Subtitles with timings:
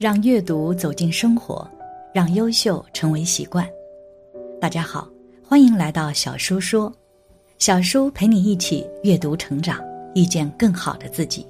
[0.00, 1.70] 让阅读走进生活，
[2.14, 3.68] 让优秀成为习惯。
[4.58, 5.06] 大家好，
[5.46, 6.90] 欢迎来到小叔说，
[7.58, 9.78] 小叔陪你一起阅读成长，
[10.14, 11.46] 遇见更好的自己。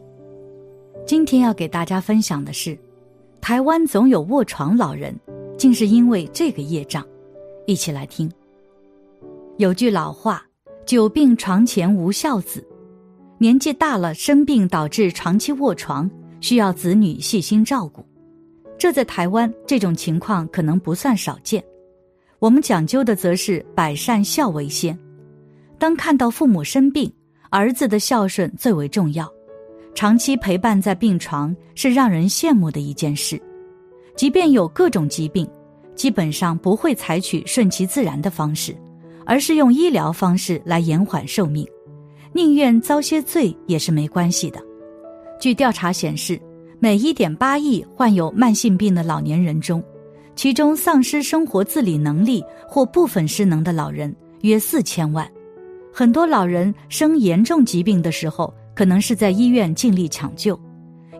[1.06, 2.76] 今天要给大家分享的是，
[3.40, 5.14] 台湾总有卧床老人，
[5.56, 7.06] 竟是因为这个业障。
[7.68, 8.28] 一起来听。
[9.58, 10.44] 有句老话
[10.84, 12.66] ：“久病床前无孝子。”
[13.38, 18.04] 年纪大了生病导致长期卧床，需要子女细心照顾。
[18.80, 21.62] 这在台湾这种情况可能不算少见。
[22.38, 24.98] 我们讲究的则是百善孝为先。
[25.78, 27.12] 当看到父母生病，
[27.50, 29.30] 儿子的孝顺最为重要。
[29.94, 33.38] 长期陪伴在病床是让人羡慕的一件事。
[34.16, 35.46] 即便有各种疾病，
[35.94, 38.74] 基本上不会采取顺其自然的方式，
[39.26, 41.68] 而是用医疗方式来延缓寿命，
[42.32, 44.58] 宁愿遭些罪也是没关系的。
[45.38, 46.40] 据调查显示。
[46.82, 49.84] 每一点八亿患有慢性病的老年人中，
[50.34, 55.30] 其中丧失生活自理能力或部分失能的老人约四千万。
[55.92, 60.58] 很多老人生严重疾病的时候，可能是在医院尽力抢救，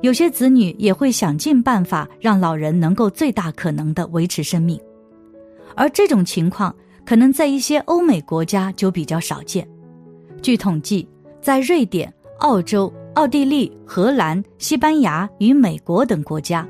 [0.01, 4.81] 有些子女也会想尽办法让老人能够最大可能的维持生命。
[5.75, 9.69] 而这种情况可能在一些欧美国家就比较少见。
[10.41, 11.07] 据统计，
[11.43, 12.91] 在瑞典、澳洲。
[13.15, 16.67] 奥地利、荷兰、西班牙与美国等国家，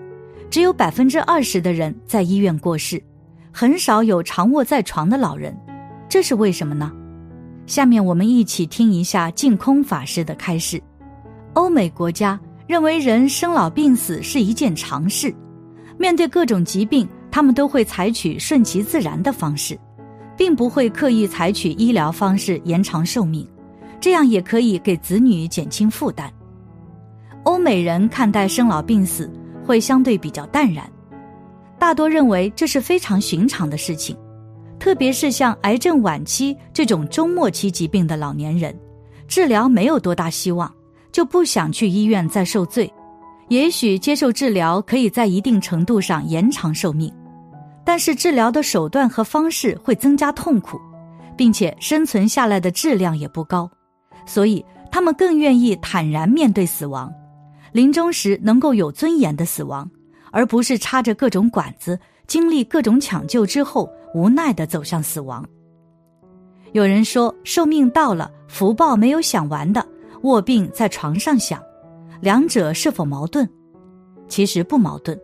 [0.48, 3.02] 只有百分之二十的人在医院过世，
[3.52, 5.54] 很少有常卧在床的老人，
[6.08, 6.90] 这是为什么呢？
[7.66, 10.82] 下面我们一起听一下净空法师的开示。
[11.52, 15.32] 欧美国家认为人生老病死是一件常事，
[15.98, 19.78] 面对各种疾病，他们都会采取顺其自然的方式，
[20.38, 23.46] 并不会刻意采取医疗方式延长寿命。
[24.00, 26.32] 这样也可以给子女减轻负担。
[27.44, 29.30] 欧美人看待生老病死
[29.64, 30.90] 会相对比较淡然，
[31.78, 34.16] 大多认为这是非常寻常的事情。
[34.78, 38.74] 特别是像癌症晚期这种中末期疾病的老年人，
[39.28, 40.72] 治疗没有多大希望，
[41.12, 42.90] 就不想去医院再受罪。
[43.48, 47.12] 也许接受治疗可以在一定程度上延长寿命，
[47.84, 50.80] 但是治疗的手段和方式会增加痛苦，
[51.36, 53.70] 并且生存下来的质量也不高。
[54.30, 57.12] 所以，他们更愿意坦然面对死亡，
[57.72, 59.90] 临终时能够有尊严的死亡，
[60.30, 61.98] 而不是插着各种管子，
[62.28, 65.44] 经历各种抢救之后无奈的走向死亡。
[66.70, 69.84] 有人说，寿命到了，福报没有享完的，
[70.22, 71.60] 卧病在床上享，
[72.20, 73.48] 两者是否矛盾？
[74.28, 75.18] 其实不矛盾。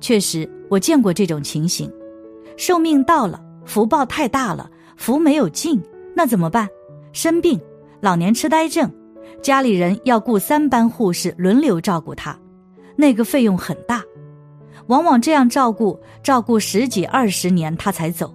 [0.00, 1.88] 确实，我见过这种情形：
[2.56, 5.80] 寿命到了，福报太大了，福没有尽，
[6.12, 6.68] 那怎么办？
[7.12, 7.60] 生病。
[8.06, 8.88] 老年痴呆症，
[9.42, 12.38] 家里人要雇三班护士轮流照顾他，
[12.94, 14.00] 那个费用很大，
[14.86, 18.32] 往往这样照顾照顾十几二十年他才走，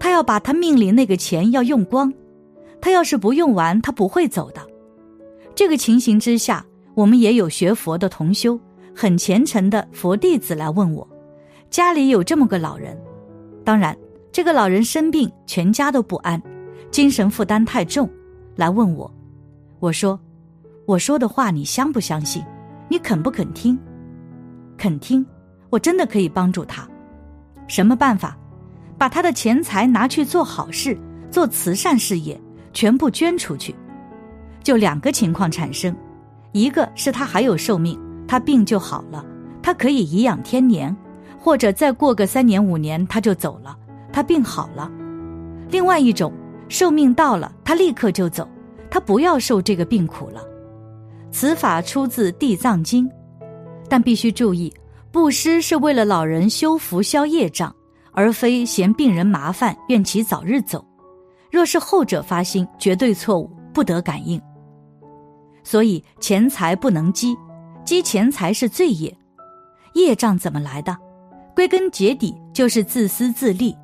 [0.00, 2.12] 他要把他命里那个钱要用光，
[2.80, 4.60] 他要是不用完他不会走的。
[5.54, 6.66] 这个情形之下，
[6.96, 8.58] 我们也有学佛的同修，
[8.92, 11.08] 很虔诚的佛弟子来问我，
[11.70, 13.00] 家里有这么个老人，
[13.64, 13.96] 当然
[14.32, 16.42] 这个老人生病，全家都不安，
[16.90, 18.10] 精神负担太重。
[18.56, 19.10] 来问我，
[19.80, 20.18] 我说，
[20.86, 22.42] 我说的话你相不相信？
[22.88, 23.78] 你肯不肯听？
[24.78, 25.24] 肯听，
[25.68, 26.88] 我真的可以帮助他。
[27.66, 28.34] 什么办法？
[28.96, 30.98] 把他的钱财拿去做好事，
[31.30, 32.40] 做慈善事业，
[32.72, 33.74] 全部捐出去。
[34.62, 35.94] 就两个情况产生：
[36.52, 39.22] 一个是他还有寿命，他病就好了，
[39.62, 40.96] 他可以颐养天年；
[41.38, 43.76] 或者再过个三年五年他就走了，
[44.10, 44.90] 他病好了。
[45.70, 46.32] 另外一种。
[46.68, 48.48] 寿命到了，他立刻就走，
[48.90, 50.42] 他不要受这个病苦了。
[51.30, 53.08] 此法出自《地藏经》，
[53.88, 54.72] 但必须注意，
[55.12, 57.74] 布施是为了老人修福消业障，
[58.12, 60.84] 而非嫌病人麻烦，愿其早日走。
[61.50, 64.40] 若是后者发心，绝对错误，不得感应。
[65.62, 67.36] 所以钱财不能积，
[67.84, 69.16] 积钱财是罪业。
[69.94, 70.96] 业障怎么来的？
[71.54, 73.74] 归根结底就是自私自利。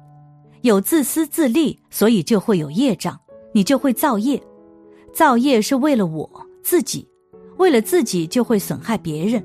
[0.62, 3.18] 有自私自利，所以就会有业障，
[3.52, 4.40] 你就会造业。
[5.12, 6.28] 造业是为了我
[6.62, 7.06] 自己，
[7.58, 9.44] 为了自己就会损害别人，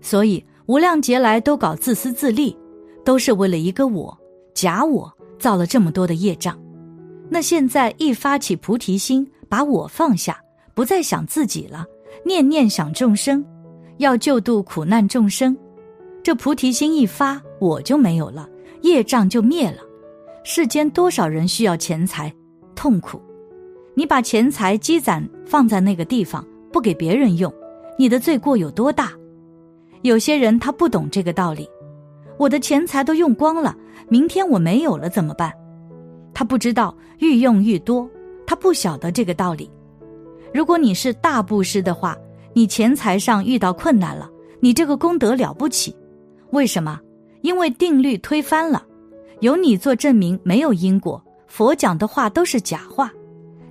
[0.00, 2.56] 所以无量劫来都搞自私自利，
[3.04, 4.16] 都是为了一个我，
[4.52, 6.58] 假我造了这么多的业障。
[7.30, 10.38] 那现在一发起菩提心，把我放下，
[10.74, 11.86] 不再想自己了，
[12.24, 13.44] 念念想众生，
[13.98, 15.56] 要救度苦难众生，
[16.22, 18.48] 这菩提心一发，我就没有了，
[18.82, 19.82] 业障就灭了。
[20.44, 22.32] 世间多少人需要钱财，
[22.74, 23.20] 痛苦。
[23.94, 27.52] 你把钱财积攒放在那个地方，不给别人用，
[27.98, 29.12] 你的罪过有多大？
[30.02, 31.68] 有些人他不懂这个道理，
[32.38, 33.76] 我的钱财都用光了，
[34.08, 35.52] 明天我没有了怎么办？
[36.32, 38.08] 他不知道愈用愈多，
[38.46, 39.68] 他不晓得这个道理。
[40.54, 42.16] 如果你是大布施的话，
[42.54, 44.30] 你钱财上遇到困难了，
[44.60, 45.94] 你这个功德了不起。
[46.52, 47.00] 为什么？
[47.42, 48.84] 因为定律推翻了，
[49.40, 51.22] 有你做证明，没有因果。
[51.46, 53.12] 佛讲的话都是假话，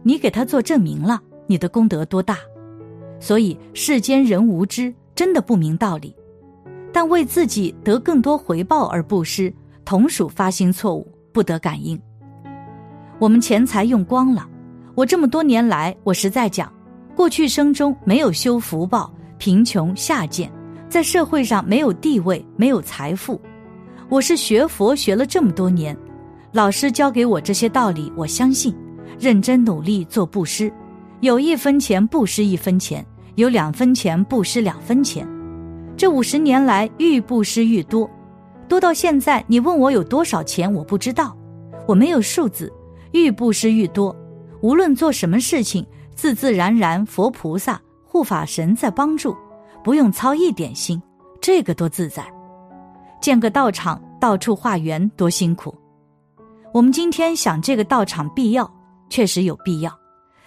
[0.01, 2.37] 你给他做证明了，你的功德多大？
[3.19, 6.15] 所以世间人无知，真的不明道理。
[6.93, 9.53] 但为自己得更多回报而布施，
[9.83, 11.99] 同属发心错误，不得感应。
[13.19, 14.47] 我们钱财用光了，
[14.95, 16.71] 我这么多年来，我实在讲，
[17.15, 20.51] 过去生中没有修福报，贫穷下贱，
[20.89, 23.39] 在社会上没有地位，没有财富。
[24.09, 25.95] 我是学佛学了这么多年。
[26.53, 28.73] 老师教给我这些道理，我相信，
[29.19, 30.71] 认真努力做布施，
[31.19, 33.05] 有一分钱布施一分钱，
[33.35, 35.27] 有两分钱布施两分钱。
[35.97, 38.09] 这五十年来愈布施愈多，
[38.69, 41.35] 多到现在你问我有多少钱，我不知道，
[41.85, 42.71] 我没有数字。
[43.11, 44.15] 愈布施愈多，
[44.61, 49.35] 无论做什么事情，自自然然佛菩萨护法神在帮助，
[49.83, 51.01] 不用操一点心，
[51.41, 52.25] 这个多自在。
[53.21, 55.73] 建个道场，到处化缘，多辛苦。
[56.73, 58.71] 我们今天想这个道场必要，
[59.09, 59.99] 确实有必要。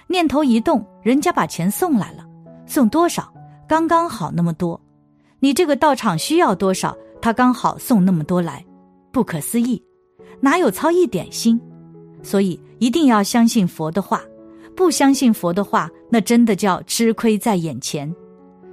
[0.07, 2.25] 念头一动，人家把钱送来了，
[2.67, 3.33] 送多少？
[3.69, 4.81] 刚刚好那么多。
[5.39, 6.97] 你这个道场需要多少？
[7.23, 8.65] 他刚好送那么多来，
[9.13, 9.83] 不可思议，
[10.41, 11.61] 哪有操一点心？
[12.23, 14.23] 所以一定要相信佛的话，
[14.75, 18.11] 不相信佛的话，那真的叫吃亏在眼前。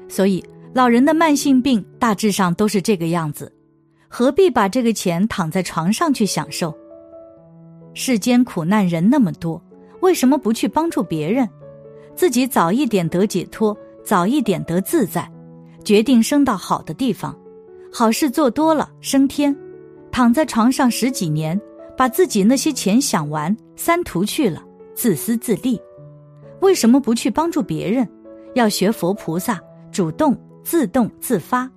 [0.07, 0.43] 所以
[0.73, 3.51] 老人的慢性病大致上都是这个样子，
[4.07, 6.75] 何必把这个钱躺在床上去享受？
[7.93, 9.61] 世间苦难人那么多，
[10.01, 11.47] 为什么不去帮助别人？
[12.15, 15.29] 自己早一点得解脱，早一点得自在，
[15.83, 17.37] 决定升到好的地方，
[17.91, 19.55] 好事做多了升天，
[20.11, 21.59] 躺在床上十几年，
[21.97, 24.63] 把自己那些钱享完，三途去了，
[24.95, 25.79] 自私自利。
[26.61, 28.07] 为什么不去帮助别人？
[28.55, 29.61] 要学佛菩萨，
[29.91, 31.69] 主动、自动、自发，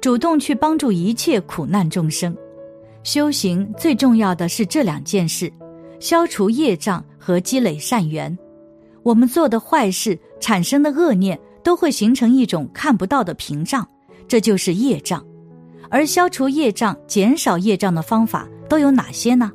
[0.00, 2.36] 主动去帮助一切苦难众生。
[3.02, 5.52] 修行最重要的是这两件事。
[5.98, 8.36] 消除业障和积累善缘，
[9.02, 13.86] 我们做的坏事产生的恶念都会形成一种看不到的屏障，
[14.26, 15.22] 这就是业障。
[15.90, 19.52] 而消除业障、减少业障的方法都有哪些呢？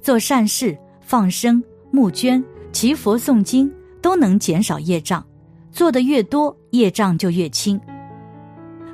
[0.00, 5.24] 做善事、放生、募捐、祈佛诵经，都能减少业障。
[5.72, 7.80] 做的越多，业障就越轻。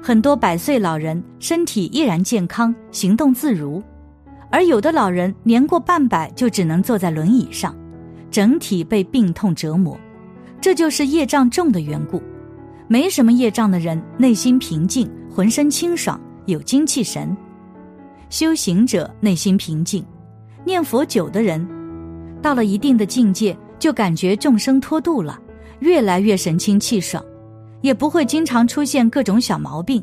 [0.02, 3.82] 很多百岁老人身体依然健康，行动自如。
[4.50, 7.76] 而有的老人年过半百就只能坐在轮椅上，
[8.30, 9.98] 整体被病痛折磨，
[10.60, 12.22] 这就是业障重的缘故。
[12.86, 17.36] 没什么业障的人，内心平静，浑身清爽，有精气神。
[18.30, 20.02] 修行者内心平静，
[20.64, 21.66] 念佛久的人，
[22.40, 25.38] 到了一定的境界，就感觉众生脱度了，
[25.80, 27.22] 越来越神清气爽，
[27.80, 30.02] 也不会经常出现各种小毛病。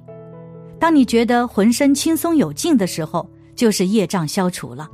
[0.80, 4.90] 当你觉得浑身轻松有劲的时候，就是业障消除了。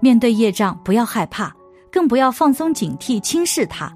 [0.00, 1.54] 面对业障，不要害怕，
[1.90, 3.92] 更不要放松警惕、轻视它，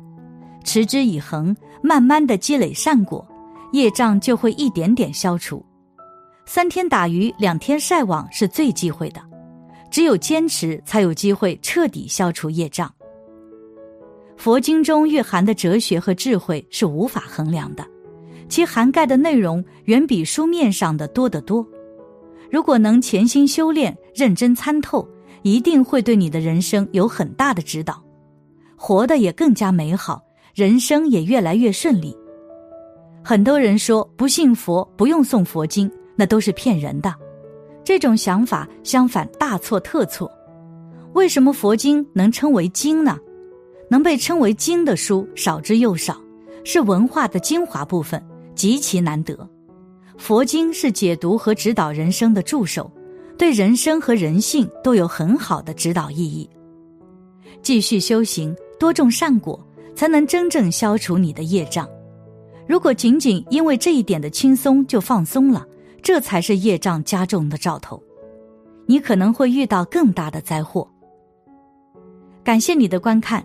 [0.64, 3.26] 持之以恒，慢慢的积累善果，
[3.72, 5.64] 业障就会一点点消除。
[6.46, 9.20] 三天打鱼两天晒网是最忌讳的，
[9.90, 12.90] 只有坚持，才有机会彻底消除业障。
[14.38, 17.84] 佛经中蕴含的哲学和智慧是无法衡量的，
[18.48, 21.66] 其涵盖的内容远比书面上的多得多。
[22.48, 25.06] 如果能潜心修炼、认真参透，
[25.42, 28.00] 一定会对你的人生有很大的指导，
[28.76, 30.22] 活得也更加美好，
[30.54, 32.16] 人生也越来越顺利。
[33.24, 37.12] 很多人说不信佛不用诵佛经，那都是骗人的。
[37.82, 40.30] 这种想法相反大错特错。
[41.14, 43.18] 为什么佛经能称为经呢？
[43.90, 46.20] 能被称为经的书少之又少，
[46.64, 48.22] 是文化的精华部分，
[48.54, 49.48] 极其难得。
[50.16, 52.90] 佛经是解读和指导人生的助手，
[53.36, 56.48] 对人生和人性都有很好的指导意义。
[57.62, 59.64] 继续修行，多种善果，
[59.94, 61.88] 才能真正消除你的业障。
[62.66, 65.66] 如果仅仅因为这一点的轻松就放松了，
[66.02, 68.02] 这才是业障加重的兆头，
[68.86, 70.88] 你可能会遇到更大的灾祸。
[72.44, 73.44] 感谢你的观看，